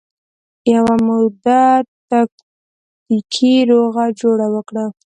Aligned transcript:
یوه 0.73 0.95
موده 1.05 1.61
تکتیکي 2.09 3.55
روغه 3.69 4.05
جوړه 4.19 4.47
وکړه 4.53 4.85